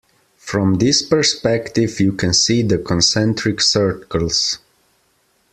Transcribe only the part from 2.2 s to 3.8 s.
see the concentric